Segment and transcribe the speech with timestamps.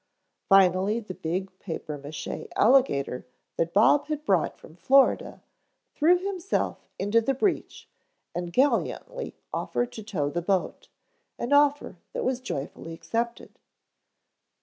[0.49, 3.23] Finally the big papier mache alligator
[3.55, 5.43] that Bob had brought from Florida
[5.93, 7.87] threw himself into the breach,
[8.33, 10.87] and gallantly offered to tow the boat,
[11.37, 13.59] an offer that was joyfully accepted.